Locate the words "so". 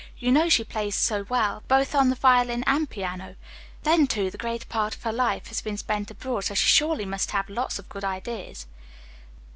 0.95-1.27, 6.45-6.55